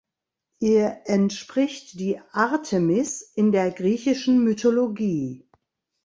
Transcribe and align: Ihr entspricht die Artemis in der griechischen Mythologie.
Ihr 0.61 0.99
entspricht 1.05 1.99
die 1.99 2.19
Artemis 2.31 3.21
in 3.35 3.51
der 3.51 3.69
griechischen 3.69 4.43
Mythologie. 4.43 5.47